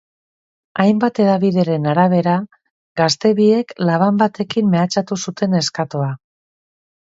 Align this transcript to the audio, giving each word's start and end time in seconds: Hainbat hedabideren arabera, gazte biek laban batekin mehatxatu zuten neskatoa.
Hainbat 0.83 1.21
hedabideren 1.23 1.85
arabera, 1.91 2.33
gazte 3.03 3.33
biek 3.43 3.77
laban 3.91 4.21
batekin 4.25 4.75
mehatxatu 4.75 5.23
zuten 5.29 5.57
neskatoa. 5.61 6.13